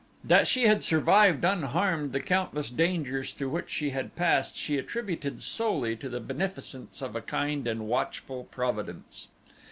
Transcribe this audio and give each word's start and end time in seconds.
That 0.23 0.47
she 0.47 0.63
had 0.65 0.81
survived 0.81 1.43
unharmed 1.43 2.11
the 2.11 2.21
countless 2.21 2.71
dangers 2.71 3.33
through 3.33 3.51
which 3.51 3.69
she 3.69 3.91
had 3.91 4.15
passed 4.15 4.55
she 4.57 4.79
attributed 4.79 5.43
solely 5.43 5.95
to 5.97 6.09
the 6.09 6.19
beneficence 6.19 7.03
of 7.03 7.15
a 7.15 7.21
kind 7.21 7.67
and 7.67 7.87
watchful 7.87 8.45
Providence. 8.45 9.27